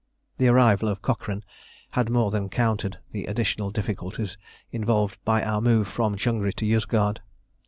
The 0.39 0.47
arrival 0.47 0.89
of 0.89 1.03
Cochrane 1.03 1.43
had 1.91 2.09
more 2.09 2.31
than 2.31 2.49
countered 2.49 2.97
the 3.11 3.25
additional 3.27 3.69
difficulties 3.69 4.35
involved 4.71 5.19
by 5.23 5.43
our 5.43 5.61
move 5.61 5.87
from 5.87 6.17
Changri 6.17 6.55
to 6.55 6.65
Yozgad. 6.65 7.19